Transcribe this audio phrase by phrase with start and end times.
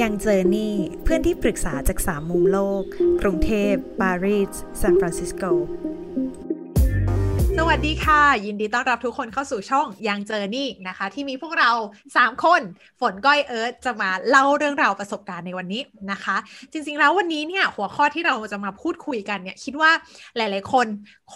[0.00, 2.82] ยังเจอนี่เพื่อนที่ปรึกษาจากสามมุมโลก
[3.20, 5.42] กรุงเทพ ปารีสซานฟรานซิสโก
[7.68, 11.70] วัสดีค่ะ ยินดีต้อนรับทุกคนเข้าสู่ช่องยังเจอนี่นะคะ ที่มีพวกเรา
[12.08, 12.60] 3 คน
[13.00, 16.36] ฝนก้อยเอิร์ธจะมาเล่าเรื่องราวประสบการณ์ในวันนี้นะคะ
[16.72, 19.90] จริงๆแล้ววันนี้เนี่ยหัวข้อที่เราจะมาพูดคุยกันเนี่ยคิดว่า
[20.36, 20.86] หลายๆ คน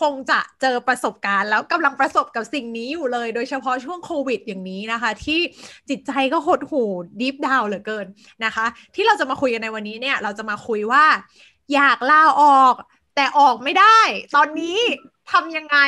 [0.00, 5.40] คงจะเจอประสบการณ์ แล้วกำลังประสบกับสิ่งนี้อยู่เลย โดยเฉพาะช่วงโควิดอย่างนี้นะคะ ที่
[5.90, 6.90] จิตใจก็หดหู่
[7.20, 8.06] ดิฟดาวเหลือเกิน
[8.45, 11.04] นะคะ ที่เราจะมาคุยกันในวันนี้เนี่ยเราจะมาคุยว่า
[11.74, 12.74] อยากลาออก
[13.16, 13.98] แต่ออกไม่ได้
[14.37, 14.79] ตอนนี้
[15.32, 15.78] ทำยังไง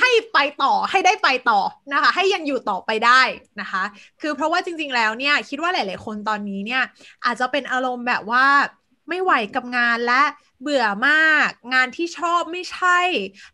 [0.00, 1.60] ให้ไปต่อให้ได้ไปต่อ
[1.92, 3.22] นะคะ ให้ยังอยู่ต่อไปได้
[3.60, 3.82] นะคะ
[4.20, 6.82] คือเพราะว่าจริง ๆ แล้วเนี่ย คิดว่าหลาย ๆ คนตอนนี้เนี่ย
[7.24, 8.46] อาจจะเป็นอารมณ์แบบว่า
[9.08, 10.22] ไม่ไหวกับงานและ
[10.62, 13.00] เบื่อมาก งานที่ชอบไม่ใช่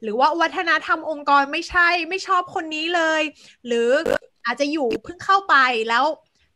[0.02, 3.22] หรือว่าวัฒนธรรมองค์กรไม่ใช่ ไม่ชอบคนนี้เลย
[3.66, 3.90] หรือ
[4.46, 5.54] อาจจะอยู่เพิ่งเข้าไป
[5.88, 6.04] แล้ว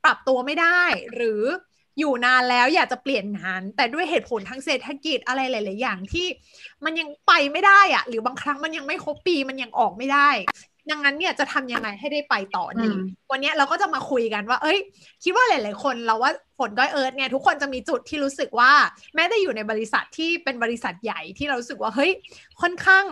[0.05, 0.83] ปรับตัวไม่ได้
[1.14, 1.42] หรือ
[1.98, 6.27] อยู่นานแล้วอยากจะเปลี่ยนงาน แต่ด้วยเหตุผลทางเศรษฐกิจอะไรหลาย ๆ อย่างที่
[6.84, 10.30] มันยังไปไม่ได้อะหรือบางครั้งมันยังไม่ครบปีมันยังออกไม่ได้
[10.91, 12.88] ดังนั้นเนี่ยจะทำยังไงให้ได้ไปต่อดี
[13.30, 14.78] วันนี้เราก็จะมาคุยกันว่า เอ้ย
[15.25, 18.72] คิดว่าหลาย ๆ คนเราว่าฝนก้อยเอิร์ธเนี่ยทุกคนจะมีจุดที่รู้สึกว่า
[19.14, 22.12] แม้แต่อยู่ในบริษัทที่เป็นบริษัทใหญ่ที่เรารู้สึกว่าเฮ้ย
[22.60, 23.05] ค่อนข้าง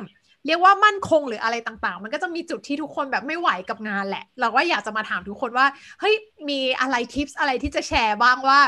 [0.47, 5.67] เรียกว่ามั่นคงหรืออะไรต่างๆ มันก็จะมีจุดที่ทุกคนแบบไม่ไหวกับงานแหละ เราก็อยากจะมาถามทุกคนว่า
[6.00, 6.14] เฮ้ย
[6.48, 8.59] มีอะไรทิปส์อะไรที่จะแชร์บ้างว่า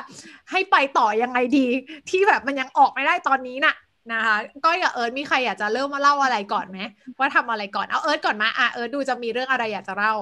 [0.51, 1.67] ให้ไปต่อยังไงดี
[2.11, 3.75] ที่แบบมันยังออกไม่ได้ตอนนี้น่ะ
[4.13, 6.81] นะคะก็อย่าเอิร์ธมีใครอยากจะเริ่มมาเล่าอะไรก่อนไหม
[7.19, 10.15] ว่าทำอะไรก่อนเอาเอิร์ธก่อนมาอะเอิร์ธดูจะมีเรื่องอะไรอยากจะเล่า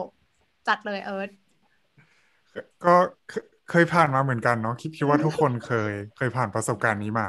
[0.69, 1.31] จัดเลยเอิร์ธ
[2.85, 2.95] ก็
[3.71, 7.29] เคยผ่านมาเหมือนกันเนาะคิดคิดว่าทุกคนเคยเคยผ่านประสบการณ์นี้มา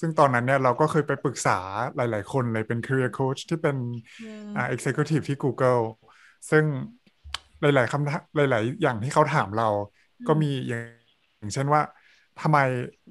[0.00, 1.58] ซึ่งตอนนั้นเนี่ยเราก็เคยไปปรึกษา
[1.96, 3.76] หลาย ๆ คนเลยเป็น career coach ที่เป็น
[4.56, 5.82] อ่า executive ที่ Google
[6.50, 6.64] ซึ่ง
[7.60, 9.68] หลาย ๆคำหลาย ๆ อย่างที่เขาถามเรา
[10.28, 11.82] ก็มีอย่างเช่นว่า
[12.40, 12.58] ทำไม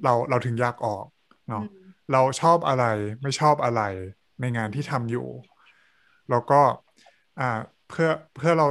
[0.03, 1.05] เราเราถึงอยากออก
[1.49, 1.63] เนาะ
[2.11, 2.85] เราชอบอะไร
[3.21, 3.81] ไม่ชอบอะไร
[4.41, 5.27] ในงานที่ทำอยู่
[6.29, 6.61] แล้วก็
[7.39, 8.67] อ่าเพื่อเพื่อเรา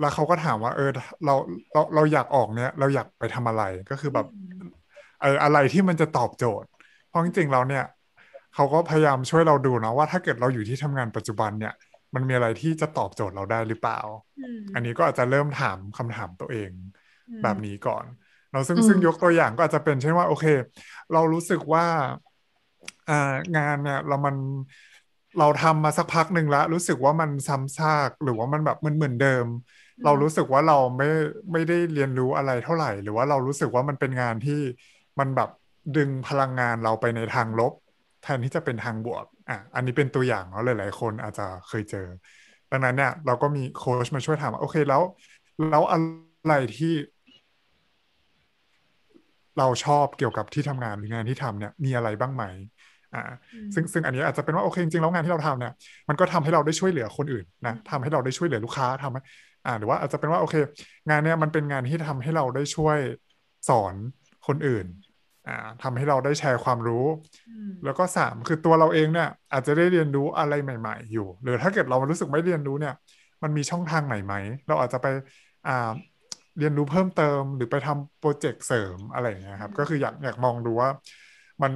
[0.00, 0.90] แล้วเขาก็ถามว่า เออ
[1.24, 1.34] เรา
[1.72, 4.26] เราเราอยากออกเนี่ย เราอยากไปทำอะไรก็คือแบบ
[5.20, 6.73] เอออะไรที่มันจะตอบโจทย์เพ
[7.14, 7.84] ราะจริงๆเราเนี่ย
[8.54, 11.74] เขาก็พยายามช่วยเราดูนะว่าถ้าเกิดเราอยู่ที่ทำงานปัจจุบันเนี่ย
[12.14, 14.00] มันมีอะไรที่จะตอบโจทย์เราได้หรือเปล่า
[14.74, 16.70] อันนี้ก็อาจจะเริ่มถามคำถามตัวเอง
[17.42, 18.04] แบบนี้ก่อน
[18.52, 20.44] เราซึ่งซึ่งยกตัวอย่างก็อาจจะเป็นเช่นว่าโอเค
[21.12, 21.84] เรารู้สึกว่า
[23.08, 24.36] อ่างานเนี่ยเรามัน
[25.38, 29.46] เราทำมาสักพักหนึ่งแล้วรู้สึกว่ามันซ้ำซากหรือว่ามันแบบมันเหมือนเดิม
[30.04, 31.08] เรารู้สึกว่าเราไม่
[31.52, 34.60] ไม่ได้เรียนรู้อะไรเท่าไหร่ หรือว่าเรารู้สึกว่ามันเป็นงานที่
[35.18, 35.48] มันแบบ
[35.96, 37.72] ดึงพลังงานเราไปในทางลบ
[38.22, 42.06] แทนที่จะเป็นทางบวกอะอันนี้เป็นตัวอย่างเนาะหลาย ๆ คนอาจจะเคยเจอ
[42.70, 45.02] ดังนั้นเนี่ย เราก็มีโค้ชมาช่วยถามโอเคแล้ว
[45.70, 45.98] แล้วอะ
[46.46, 46.94] ไรที่
[49.58, 52.44] เราชอบเกี่ยวกับที่ทำงานหรืองานที่ทำเนี่ย มีอะไรบ้างไหม
[53.14, 53.22] อ่า
[53.74, 55.72] ซึ่งซึ่งอันนี้อาจจะเป็นว่าโอเคจริงๆแล้วงานที่เราทำเนี่ย
[56.08, 59.20] มันก็ทำให้เราได้ช่วยเหลือคนอื่นนะทำให้เราได้ช่วยเหลือลูกค้าทำให้
[59.66, 60.54] อ่าหรือว่าอาจจะเป็นว่าโอเค
[61.08, 62.98] งานเนี้ยมันเป็นงานที่ทำให้เราได้ช่วย
[63.68, 63.94] สอน
[64.46, 64.86] คนอื่น
[65.46, 67.04] อ่าทำให้เราได้แชร์ความรู้
[67.84, 72.94] แล้วก็สามคือตัวเราเองเนี่ย อาจจะได้เรียนรู้อะไรใหม่ ๆ อยู่ หรือถ้าเกิดเรารู้สึกไม่เรียนรู้เนี่ย
[73.42, 74.34] มันมีช่องทางไหนไหม
[74.68, 75.06] เราอาจจะไป
[75.66, 75.90] อ่า
[76.58, 80.90] เรียนรู้เพิ่มเติม หรือไปทำโปรเจกต์เสริมอะไรอย่างเงี้ยครับ ก็คืออยากอยากมองดูว่า
[81.62, 81.72] มัน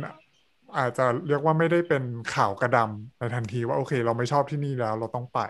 [0.79, 2.03] อาจจะเรียกว่าไม่ได้เป็น
[2.35, 5.41] ข่าวกระดำในทันทีว่าโอเค เราไม่ชอบที่นี่แล้ว เราต้องไป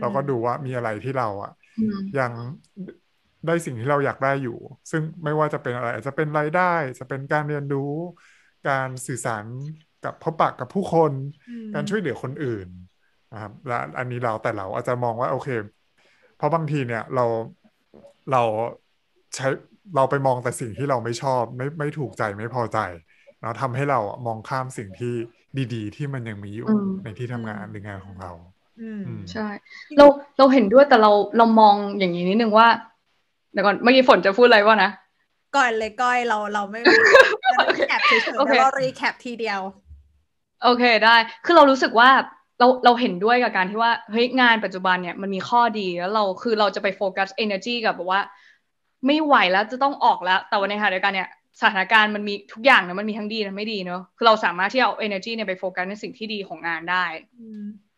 [0.00, 1.52] เราก็ดูว่ามีอะไรที่เราอะ
[2.18, 2.32] ยัง
[3.46, 4.58] ได้สิ่งที่เราอยากได้อยู่
[4.90, 7.92] ซึ่งไม่ว่าจะเป็นอะไร อาจจะเป็นรายได้ จะเป็นการเรียนรู้
[8.68, 9.44] การสื่อสาร
[10.04, 11.12] กับพบปะกับผู้คน
[11.74, 12.68] การช่วยเหลือคนอื่น
[13.32, 15.48] นะครับและอันนี้เราแต่เราอาจจะมองว่าโอเค
[16.36, 17.24] เพราะบางทีเนี่ยเรา
[18.32, 18.42] เรา
[19.34, 19.46] ใช้
[19.96, 22.78] เราไปมองแต่สิ่งที่เราไม่ชอบ ไม่ไม่ถูกใจไม่พอใจ
[23.40, 25.14] แล้วทำให้เรามองข้ามสิ่งที่
[25.74, 26.68] ดีๆ ที่มันยังมีอยู่
[27.04, 28.32] ในที่ทำงานหรืองานของเรา
[29.32, 29.46] ใช่
[29.96, 30.06] เรา
[30.38, 34.90] เราเห็นด้วยแต่เราเรามองอย่างนี้นิดนึงว่าเดี๋ยวก่อนเมื่อกี้ฝนจะพูดอะไรวะนะ
[35.56, 36.80] ก่อนเลยก้อยเราเราไม่
[37.54, 39.60] recap เฉยๆแต่เรา recap ทีเดียว
[40.62, 42.10] โอเคได้ คือเรารู้สึกว่า
[42.58, 48.20] เราเราเห็นด้วยกับการที่ว่าเฮ้ยงานปัจจุบันเนี่ยมันมีข้อดีแล้วเราคือเราจะไปโฟกัส energy กับแบบว่า
[49.06, 51.28] ไม่ไหวแล้วจะต้องออกแล้ว แต่วันในขณะเดียวกันเนี่ย
[51.60, 57.04] สถานการณ์มันมีทุกอย่างนะมันมีทั้งดีและไม่ดีเนอะคือเราสามารถที่เอา energy เนี่ยไปโฟกัสในสิ่งที่ดีของงานได้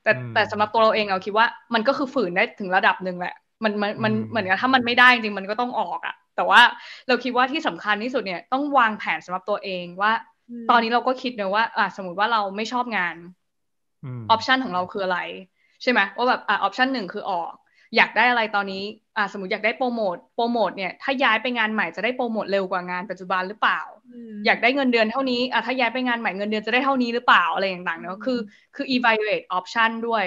[0.02, 3.34] แต่แต่สำหรับตัวเราเองเราคิดว่ามันก็คือฝืนได้ถึงระดับหนึ่งแหละ
[3.64, 6.60] มันมันมันเหมือนกับถ้ามันไม่ได้จริงมันก็ต้องออกอะแต่ว่า
[7.08, 10.12] เราคิดว่าที่สำคัญที่สุดเนี่ยต้องวางแผนสำหรับตัวเองว่า
[10.70, 13.16] ตอนนี้เราก็คิดเนอะว่าอ่าสมมติว่าเราไม่ชอบงาน
[14.06, 15.18] ออปชันของเราคืออะไร
[15.82, 17.52] ใช่ไหมว่าแบบอ่าออปชันหนึ่งคือออก
[17.96, 18.82] อยากได้อะไรตอนนี้
[19.16, 23.80] อ่าสมมติอยากได้โปรโมท โปรโมทเนี่ยถ้าย้ายไปงานใหม่จะได้โปรโมทเร็วกว่างานปัจจุบันหรือเปล่า
[24.46, 28.38] อยากได้เงินเดือนเท่านี้อะถ้าย้ายไปงานใหม่เงินเดือนจะได้เท่านี้หรือเปล่าอะไรต่างๆเนาะคือ
[28.76, 30.24] คือ evaluate option ด้วย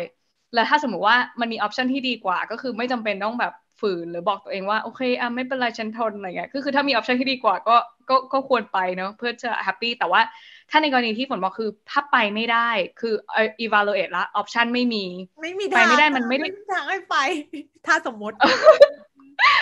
[0.53, 7.75] แล้วถ้าสมมติว่ามันมี option ที่ดีกว่า ก็คือไม่จำเป็นต้องแบบฝืนหรือบอกตัวเองว่าโอเคอะไม่เป็นไรฉันทนอะไรเงี้ยคือคือถ้ามี option ที่ดีกว่าก็
[8.09, 10.21] ก็ก็ควรไปเนาะเพื่อจะ happy แต่ว่า
[10.69, 12.69] ถ้าในกรณีที่ฝนบอกคือถ้าไปไม่ได้
[13.01, 13.13] คือ
[13.65, 15.05] evaluate ละ option ไม่มี
[15.41, 17.15] ไม่มีไปไม่ได้มันไม่ได้ทางให้ไป
[17.87, 18.35] ถ้าสมมติ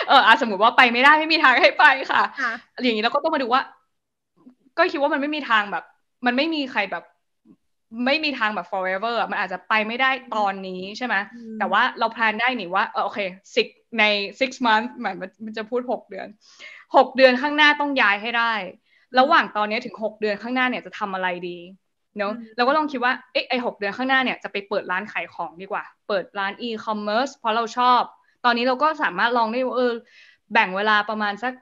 [0.08, 2.52] เอออะสมมติว่าไปไม่ได้ไม่มีทางให้ไปค่ะค่ะ
[2.82, 3.62] อย่างนี้เราก็ต้องมาดูว่า
[4.78, 5.84] ก็คิดว่ามันไม่มีทางแบบ
[6.26, 7.04] มันไม่มีใครแบบ
[8.04, 13.20] ไม่มีทางแบบ forever อะมันอาจจะไปไม่ได้ตอนนี้ใช่ไหมอืมแต่ว่าเราแพลนได้นี่ว่าเออโอเค
[13.54, 13.66] six
[13.98, 14.04] ใน
[14.40, 16.28] six month หมายมันมันจะพูดหกเดือน
[16.96, 18.52] หกเดือนข้างหน้าต้องย้ายให้ได้
[19.18, 21.58] ระหว่างตอนนี้ถึงหกเดือนข้างหน้าเนี่ยจะทำอะไรดี
[22.18, 28.02] เนาะเราก็ลองคิดว่าเอ๊ะไอหกเดือนข้างหน้าเนี่ยจะไปเปิดร้านขายของดีกว่า เปิดร้าน e-commerce เพราะเราชอบ
[28.44, 29.92] ตอนนี้เราก็สามารถลองได้ว่าเออ
[30.52, 31.52] แบ่งเวลาประมาณสัก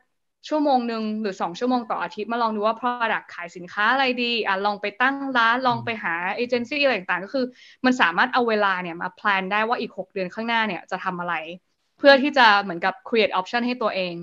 [0.48, 7.44] ชั่วโมงหนึ่งหรือสองชั่วโมงต่ออาทิตย์มาลองดูว่า product ขายสินค้าอะไรดีอะลองไปตั้งร้านลองไปหาเอเจนซี่อะไรต่างๆ ก็คือ
[7.84, 11.34] มันสามารถเอาเวลาเนี่ยมาแพลนได้ว่าอีกหกเดือนข้างหน้าเนี่ยจะทำอะไร
[11.98, 14.16] เพื่อที่จะเหมือนกับ create option ให้ตัวเอง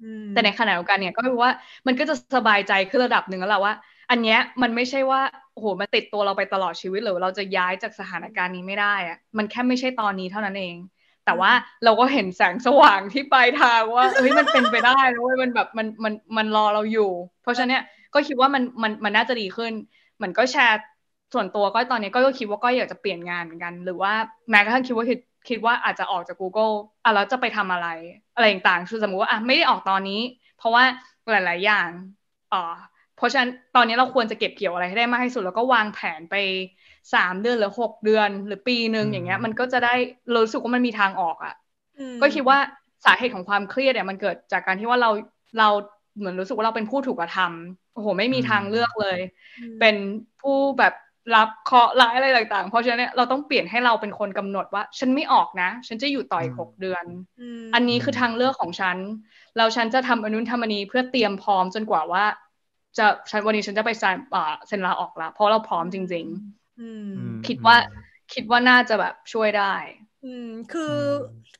[0.00, 1.50] อืมแต่ในขณะเดียวกันเนี่ยก็คือว่า
[1.86, 3.74] มันก็จะสบายใจขึ้นระดับหนึ่งแล้วแหละว่า
[4.10, 5.20] อันเนี้ยมันไม่ใช่ว่า
[5.52, 10.76] โอ้โหมันติดตัวเราไปตลอดชีวิตหรือเราจะย้ายจากสถานการณ์นี้ไม่ได้อะมันแค่ไม่ใช่ตอนนี้เท่านั้นเอง
[11.26, 11.52] แต่ว่า
[11.84, 17.10] เราก็เห็นแสงสว่างที่ปลายทางว่าเฮ้ยมันเป็นไปได้นะเว้ยมันแบบมันมันมันรอเราอยู่
[17.42, 17.84] เพราะฉะนั้นเนี่ย
[18.14, 19.72] ก็คิดว่ามันมันมันน่าจะดีขึ้น
[20.16, 20.78] เหมือนก็แชร์
[21.34, 24.12] ส่วนตัวก็ตอนนี้ก็คิดว่าก็อยากจะเปลี่ยนงานเหมือนกัน หรือว่า
[24.50, 26.74] แม้กระทั่งคิดว่าคิดคิดว่าอาจจะออกจาก Google
[27.04, 27.88] อะแล้วจะไปทำอะไร
[28.34, 30.20] อะไรต่างๆคือสมมติว่าอะไม่ได้ออกตอนนี้
[30.58, 30.84] เพราะว่า
[31.30, 31.88] หลาย ๆ อย่าง
[32.52, 32.74] อ่า
[33.16, 36.34] เพราะฉะนั้นตอนนี้เราควรจะเก็บเกี่ยวอะไรให้ได้มากที่สุด แล้วก็วางแผนไป
[37.14, 39.94] สามเดือนหรือหกเดือน หรือปีหนึ่งอืมอย่างเงี้ย มันก็จะได้
[40.30, 41.54] เรารู้สึกว่ามันมีทางออกอะ่ะ
[41.98, 42.58] อืมก็คิดว่า
[43.04, 45.10] สาเหตุของความเครียดเนี่ยมันเกิดจากการที่ว่าเรา
[45.58, 45.68] เรา
[46.18, 49.18] เหมือนรู้สึกว่าเราเป็นผู้ถูกกระทำโอ้โห ไม่มีทางเลือกเลย
[49.58, 49.96] อืมเป็น
[50.40, 50.94] ผู้แบบ
[51.34, 57.04] รับเคราะห์ร้ายอะไรต่างๆ เพราะฉะนั้นเนี่ยเราต้องเปลี่ยนให้เราเป็นคนกำหนดว่า ฉันไม่ออกนะ ฉันจะอยู่ต่ออีกอืมหกเดือน
[57.62, 58.96] มอันนี้คือทางเลือกของฉัน
[59.56, 62.24] แล้วฉันจะทำอนนุนทำอันนี้เพื่อเตรียมพร้อมจนกว่าว่า
[62.98, 66.26] จะฉันวันนี้ฉันจะไปเซ็นอ่าเซ็นลาออกแล้วเพราะเราพร้อมจริง
[66.78, 67.76] อืมอืมๆคิดว่า
[68.32, 69.74] คิดว่าน่าจะแบบช่วยได้
[70.22, 70.94] อืมคือ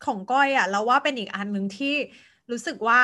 [0.04, 1.94] ของก้อยอะเราว่าเป็นอีกอันหนึ่งที่
[2.50, 3.00] รู้สึกว่า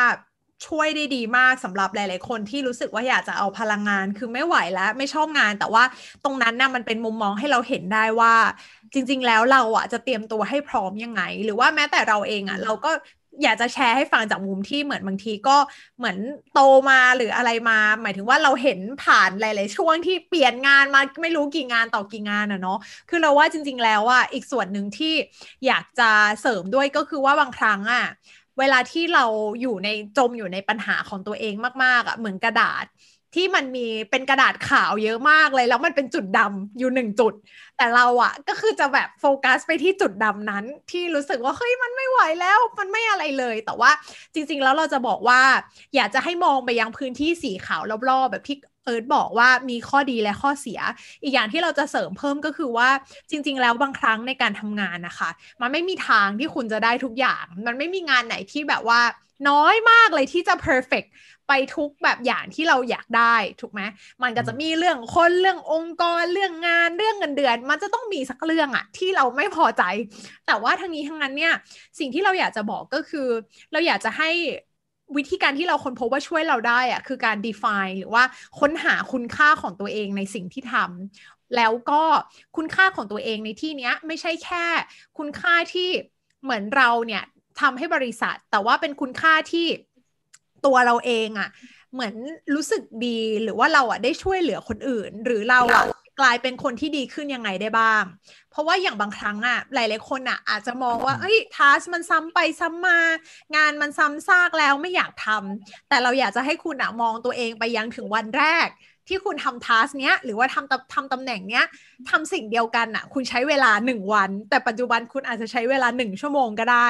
[0.67, 5.85] ช่วยได้ดีมากสำหรับหลาย ๆ คนที่รู้สึกว่าอยากจะเอาพลังงานคือไม่ไหวแล้วไม่ชอบงาน แต่ว่า
[6.25, 8.35] ตรงนั้นน่ะมันเป็นมุมมองให้เราเห็นได้ว่า
[8.95, 12.91] จริง ๆ แล้วเราอะจะเตรียมตัวให้พร้อมยังไง หรือว่าแม้แต่เราเองอะ เราก็
[13.43, 15.57] อยากจะแชร์ให้ฟังจากมุมที่เหมือนบางทีก็
[15.99, 16.17] เหมือน
[16.53, 25.15] โตมาหรืออะไรมา หมายถึงว่าเราเห็นผ่านหลาย ๆ ช่วงที่เปลี่ยนงานมาไม่รู้กี่งานต่อกี่งานอะเนาะคือเราว่าจริง ๆ แล้วอะอีกส่วนหนึ่งที่
[25.67, 28.05] อยากจะเสริมด้วยก็คือว่าบางครั้งอะ
[28.59, 29.25] เวลาที่เรา
[29.61, 31.55] อยู่ในจมอยู่ในปัญหาของตัวเอง
[31.85, 32.85] มาก ๆอะเหมือนกระดาษ
[33.35, 37.33] ที่มันมีเป็นกระดาษขาวเยอะมากเลย แล้วมันเป็นจุดดำอยู่หนึ่งจุด
[37.77, 43.91] แต่เราอะก็คือจะแบบโฟกัสไปที่จุดดำนั้น ที่รู้สึกว่าเฮ้ยมันไม่ไหวแล้ว มันไม่อะไรเลย แต่ว่า
[44.35, 45.41] จริง ๆ แล้วเราจะบอกว่า
[45.95, 50.81] อยากจะให้มองไปยังพื้นที่สีขาวรอบๆแบบที่เอิร์ธบอกว่ามีข้อดีและข้อเสีย
[51.23, 52.89] อีกอย่างที่เราจะเสริมเพิ่มก็คือว่า
[53.31, 55.31] จริง ๆ แล้วบางครั้งในการทำงานนะคะ
[55.61, 59.01] มันไม่มีทางที่คุณจะได้ทุกอย่าง มันไม่มีงานไหนที่แบบว่า
[59.49, 61.09] น้อยมากเลยที่จะ perfect
[61.53, 63.81] ไปทุกแบบอย่างที่เราอยากได้ถูกไหม
[64.23, 69.83] มันก็จะมีเรื่องคนเรื่ององค์กรเรื่องงานเรื่องเงินเดือน มันจะต้องมีสักเรื่องอะที่เราไม่พอใจ
[70.47, 71.55] แต่ว่าทั้งนี้ทั้งนั้นเนี่ย
[71.99, 73.29] สิ่งที่เราอยากจะบอกก็คือ
[73.73, 74.31] เราอยากจะให้
[75.17, 78.25] วิธีการที่เราค้นพบว่าช่วยเราได้อะคือการ define หรือว่า
[78.61, 82.03] ค้นหาคุณค่าของตัวเองในสิ่งที่ทำแล้วก็
[82.57, 84.65] คุณค่าของตัวเองในที่เนี้ยไม่ใช่แค่
[85.19, 85.89] คุณค่าที่
[86.43, 87.23] เหมือนเราเนี่ย
[87.61, 89.67] ทำให้บริษัท แต่ว่าเป็นคุณค่าที่
[90.67, 91.49] ตัวเราเองอะ
[91.93, 92.15] เหมือน
[92.55, 95.85] รู้สึกดีหรือว่าเราอะได้ช่วยเหลือคนอื่น หรือเราอะ
[96.21, 98.05] กลายเป็นคนที่ดีขึ้นยังไงได้บ้าง
[98.51, 102.99] เพราะว่าอย่างบางครั้งอะหลายๆคนอะอาจจะมองว่า เอ้ยทัสมันซ้ำไปซ้ำมา
[103.57, 108.69] งานมันซ้ำซากแล้วไม่อยากทำแต่เราอยากจะให้คุณอะมองตัวเองไปยังถึงวันแรก
[109.09, 111.65] ที่คุณทำทัสเนี้ยหรือว่าทำตำทำตำแหน่งเนี้ย
[112.11, 116.89] ทำสิ่งเดียวกันอะคุณใช้เวลา 1 วัน แต่ปัจจุบันคุณอาจจะใช้เวลา 1 ชั่วโมงก็ได้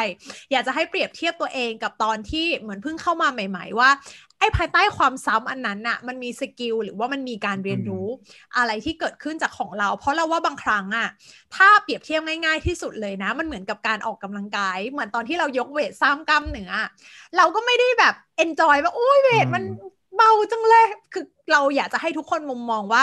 [0.53, 3.91] อยากจะให้เปรียบเทียบตัวเองกับตอนที่เหมือนเพิ่งเข้ามาใหม่ ๆ ว่า
[4.39, 8.07] ไอ้ภายใต้ความซ้ำอันนั้นน่ะมันมี skill หรือว่ามันมีการเรียนรู้
[8.57, 11.09] อะไรที่เกิดขึ้นจากของเรา เพราะเราว่าบางครั้งอะ
[11.55, 16.73] ถ้าเปรียบเทียบง่าย ๆ ที่สุดเลยนะ มันเหมือนกับการออกกำลังกาย เหมือนตอนที่เรายก weight ซ้ำกล้ามเนื้อ
[17.37, 19.65] เราก็ไม่ได้แบบ enjoy ว่าโอ้ย weight มัน
[20.17, 23.03] เบาจังเลยคือ เราอยากจะให้ทุกคนมุมมองว่า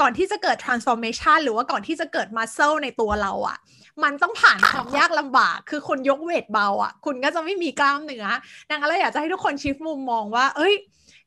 [0.00, 3.58] ก่อนที่จะเกิด transformation หรือว่าก่อนที่จะเกิด muscle ในตัวเราอะ
[4.02, 8.26] มันต้องผ่านความยากลำบาก คือคนยกเวทเบาอะคุณก็จะไม่มีกล้ามเนื้อ
[8.68, 10.74] ดังนั้นเราอยากจะให้ทุกคนชิฟมุมมองว่า เอ้ย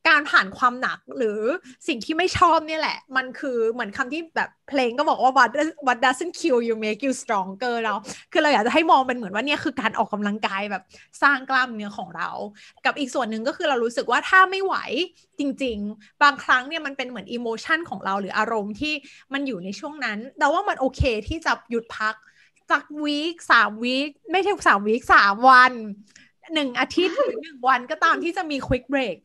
[0.08, 1.40] การผ่านความหนักหรือ
[1.88, 5.50] สิ่งที่ไม่ชอบเนี่ยแหละ มันคือเหมือนคำที่แบบเพลงก็บอกว่า what
[5.88, 7.94] what doesn't kill you make you stronger เรา
[8.32, 10.84] คือเราอยากจะให้มองเป็นเหมือนว่าเนี่ยคือการออกกำลังกายแบบ
[11.24, 12.30] สร้างกล้ามเนื้อของเรา
[12.86, 14.76] กับอีกส่วนหนึ่งก็คือเรารู้สึกว่าถ้าไม่ไหว
[15.40, 18.94] จริง ๆ บางครั้งเนี่ยมันเป็นเหมือนอิโมชันของเราหรืออารมณ์ที่
[19.34, 22.16] มันอยู่ในช่วงนั้นแต่ว่ามันโอเคที่จะหยุดพัก
[22.72, 25.74] จากวีคสามวีคไม่ใช่สามวีคสามวัน
[26.54, 29.18] หนึ่งอาทิตย์หรือหนึ่งวันก็ตามที่จะมีควิกเบรก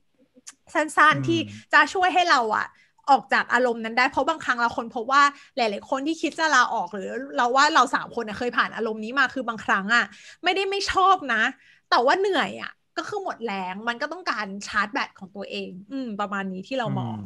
[0.74, 1.38] สั้นๆ ที่
[1.72, 2.66] จะช่วยให้เราอะ
[3.10, 5.22] ออกจากอารมณ์นั้นได้เพราะบางครั้งเราคนพบว่า
[5.56, 10.04] หลาย ๆ คนที่คิดจะลาออกหรือ เราว่าเราสามคนเคยผ่านอารมณ์นี้มาคือบางครั้งอะ
[10.44, 11.42] ไม่ได้ไม่ชอบนะ
[11.90, 17.18] แต่ว่าเหนื่อยอะก็คือหมดแรงมันก็ต้องการชาร์จแบตของตัวเอง อืม ประมาณนี้ที่เรามอง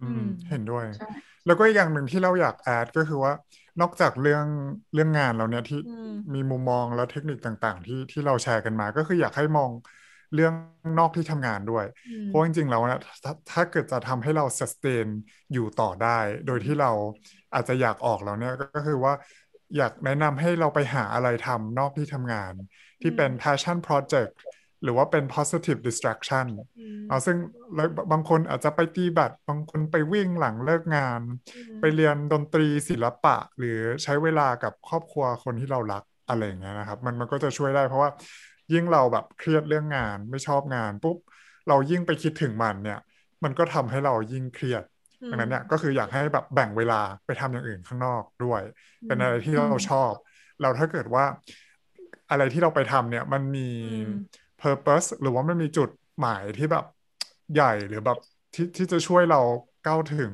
[0.00, 0.84] อืมเห็นด้วย
[1.44, 3.32] แล้วก็อีกอย่างหนึ่งที่เราอยากแอดก็คือว่า
[3.80, 4.46] นอกจากเรื่อง
[4.92, 5.76] เรื่องงานเราเนี่ยที่
[6.34, 9.72] มีมุมมองและเทคนิคต่าง ๆ ที่ที่เราแชร์กันมา ก็คืออยากให้มอง
[10.34, 10.52] เรื่อง
[10.98, 11.84] นอกที่ทำงานด้วย
[12.26, 15.06] เพราะจริงๆแล้วนะถ้าถ้าเกิดจะทำให้เรา sustain
[15.52, 16.90] อยู่ต่อได้ โดยที่เรา
[17.54, 19.12] อาจจะอยากออกแล้วเนี่ยก็คือว่า
[19.76, 22.52] อยากแนะนำให้เราไปหาอะไรทำนอกที่ทำงาน
[23.02, 24.32] ที่เป็น passion project
[24.82, 26.46] หรือว่าเป็น positive distraction
[27.08, 27.36] เอาซึ่ง
[28.12, 31.20] บางคนอาจจะไปตีบัตรบางคนไปวิ่งหลังเลิกงาน
[31.80, 38.10] ไปเรียนดนตรีศิลปะ หรือใช้เวลากับครอบครัวคนที่เรารักอะไรอย่างเงี้ยนะครับ มันมันก็จะช่วยได้เพราะว่า
[38.72, 41.16] ยิ่งเราแบบเครียดเรื่องงานไม่ชอบงานปุ๊บ
[41.68, 42.98] เรายิ่งไปคิดถึงมันเนี่ย
[43.44, 44.82] มันก็ทำให้เรายิ่งเครียด
[45.30, 48.62] ดังนั้นเนี่ยก็คืออยากให้แบบแบ่งเวลาไปทำอย่างอื่นข้างนอกด้วย
[49.06, 50.12] เป็นอะไรที่เราชอบ
[50.60, 51.24] เราถ้าเกิดว่า
[52.30, 53.68] อะไรที่เราไปทำเนี่ยมันมี
[54.62, 56.84] purpose หรือว่ามันมีจุดหมายที่แบบ
[57.54, 58.18] ใหญ่หรือแบบ
[58.54, 59.40] ที่ที่จะช่วยเรา
[59.86, 60.32] ก้าวถึง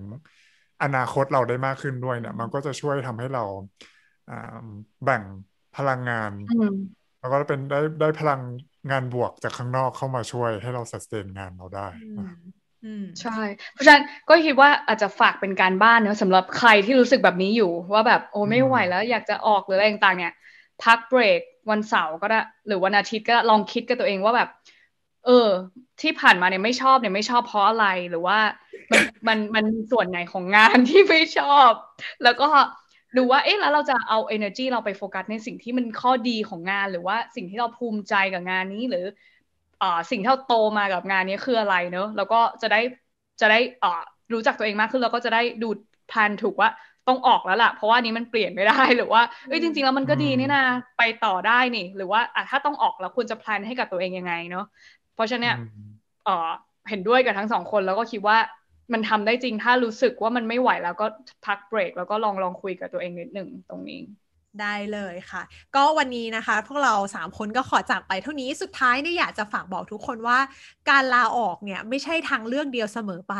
[0.82, 3.44] อนาคตเราได้มากขึ้นด้วยเนี่ย มันก็จะช่วยทำให้เรา
[5.04, 5.22] แบ่ง
[5.76, 6.30] พลังงาน
[7.22, 8.40] แล้วก็เป็นได้ได้พลัง
[8.90, 11.86] งานบวกจากข้างนอกเข้ามาช่วยให้เราสแตนงานเราได้
[13.20, 13.38] ใช่
[13.72, 20.32] เพราะฉะนั้นก็คิดว่าอาจจะฝากเป็นการบ้านเนอะสำหรับใครที่รู้สึกแบบนี้อยู่ ว่าแบบโอ้ไม่ไหวแล้วอยากจะออกหรืออะไรต่างๆ เนี่ย
[20.84, 24.48] พักเบรกวันเสาร์ก็ได้หรือวันอาทิตย์ก็ลองคิดกับตัวเองว่าแบบ
[25.26, 25.48] เออ
[26.00, 28.38] ที่ผ่านมาเนี่ยไม่ชอบเนี่ยไม่ชอบเพราะอะไรหรือว่า
[28.92, 31.72] มันมันมันส่วนไหนของงานที่ไม่ชอบ
[32.22, 32.48] แล้วก็
[33.16, 39.04] ดูว่าเอ๊ะแล้วเราจะเอา energy เราไปโฟกัสในสิ่งที่มันข้อดีของงาน หรือว่าสิ่งที่เราภูมิใจกับงานนี้หรือ
[39.80, 42.80] อ่าสิ่งที่เราโตมากับงานนี้คืออะไรเนอะแล้วก็จะได้
[43.40, 44.02] จะได้อ่า
[44.32, 45.68] รู้จักตัวเองมากขึ้นแล้วก็จะได้ดู
[46.06, 46.70] แพลนถูกว่า
[47.08, 50.64] ต้องออกแล้วล่ะ เพราะว่านี้มันเปลี่ยนไม่ได้หรือว่าเอ้ยจริง ๆ แล้วมันก็ดีนี่นะ
[50.98, 54.64] ไปต่อได้นี่ หรือว่าอะถ้าต้องออกแล้วควรจะแพลนให้กับตัวเองยังไงเนาะ
[55.14, 55.56] เพราะฉะนั้นเนี่ย
[56.24, 56.32] เออ
[56.88, 58.36] เห็นด้วยกับทั้งสองคนแล้วก็คิดว่า
[58.92, 61.06] มันทำได้จริงถ้ารู้สึกว่ามันไม่ไหวแล้วก็
[61.42, 63.96] พักเบรกแล้วก็ลองลองคุยกับตัวเองนิดหนึ่งตรงนี้
[64.60, 65.42] ได้เลยค่ะ
[65.76, 70.38] ก็วันนี้นะคะ พวกเราสามคนก็ขอจากไปเท่านี้สุดท้ายเนี่ยอยากจะฝากบอกทุกคนว่า
[70.90, 73.34] การลาออกเนี่ยไม่ใช่ทางเลือกเดียวเสมอไป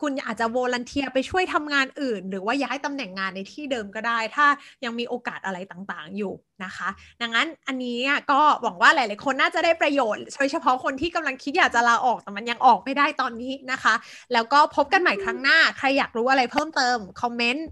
[0.00, 4.46] คุณอาจจะโวลันเทียไปช่วยทำงานอื่น หรือว่าย้ายตำแหน่งงานในที่เดิมก็ได้ ถ้า
[4.84, 6.32] ยังมีโอกาสอะไรต่างๆอยู่
[6.64, 6.88] นะคะ
[7.20, 7.98] ดังนั้นอันนี้
[8.30, 13.94] ก็หวังว่าหลายๆคนน่าจะได้ประโยชน์โดยเฉพาะคนที่กำลังคิดอยากจะลาออกแต่มันยังออกไม่ได้ตอนนี้นะคะ
[14.32, 17.68] แล้วก็พบกันใหม่ครั้งหน้าใครอยากรู้อะไรเพิ่มเติมคอมเมนต์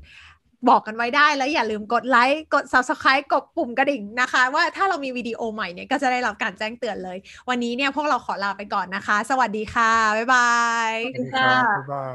[0.71, 7.19] บอกกันไว้ได้ แล้วอย่าลืมกดไลค์ กด subscribe กดปุ่มกระดิ่งนะคะ ว่าถ้าเรามีวิดีโอใหม่เนี่ยก็จะได้รับการแจ้งเตือนเลย
[7.49, 10.55] วันนี้เนี่ยพวกเราขอลาไปก่อนนะคะ สวัสดีค่ะ บ๊ายบา
[10.91, 12.07] ย สวัสดีค่ะบ๊ายบา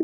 [0.00, 0.03] ย